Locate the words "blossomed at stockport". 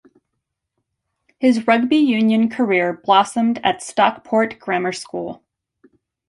2.91-4.57